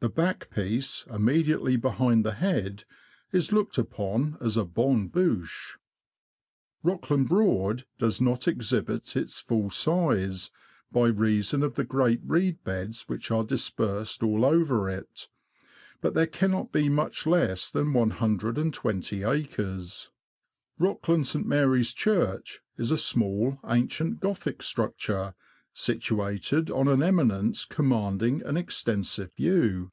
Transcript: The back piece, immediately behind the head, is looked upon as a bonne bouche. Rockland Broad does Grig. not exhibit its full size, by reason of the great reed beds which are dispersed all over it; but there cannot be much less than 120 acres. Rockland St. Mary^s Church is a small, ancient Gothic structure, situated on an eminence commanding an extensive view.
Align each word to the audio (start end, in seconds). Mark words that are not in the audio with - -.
The 0.00 0.08
back 0.08 0.48
piece, 0.54 1.04
immediately 1.10 1.74
behind 1.74 2.24
the 2.24 2.34
head, 2.34 2.84
is 3.32 3.50
looked 3.50 3.78
upon 3.78 4.38
as 4.40 4.56
a 4.56 4.64
bonne 4.64 5.08
bouche. 5.08 5.76
Rockland 6.84 7.28
Broad 7.28 7.82
does 7.98 8.18
Grig. 8.18 8.24
not 8.28 8.46
exhibit 8.46 9.16
its 9.16 9.40
full 9.40 9.70
size, 9.70 10.52
by 10.92 11.08
reason 11.08 11.64
of 11.64 11.74
the 11.74 11.82
great 11.82 12.20
reed 12.24 12.62
beds 12.62 13.08
which 13.08 13.32
are 13.32 13.42
dispersed 13.42 14.22
all 14.22 14.44
over 14.44 14.88
it; 14.88 15.26
but 16.00 16.14
there 16.14 16.28
cannot 16.28 16.70
be 16.70 16.88
much 16.88 17.26
less 17.26 17.68
than 17.68 17.92
120 17.92 19.22
acres. 19.24 20.10
Rockland 20.78 21.26
St. 21.26 21.44
Mary^s 21.44 21.92
Church 21.92 22.60
is 22.76 22.92
a 22.92 22.96
small, 22.96 23.58
ancient 23.68 24.20
Gothic 24.20 24.62
structure, 24.62 25.34
situated 25.74 26.72
on 26.72 26.88
an 26.88 27.04
eminence 27.04 27.64
commanding 27.64 28.42
an 28.42 28.56
extensive 28.56 29.32
view. 29.36 29.92